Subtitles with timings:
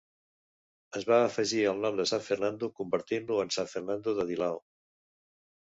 [0.99, 4.61] Es va afegir el nom San Fernando, convertint-lo en San Fernando de Dilao.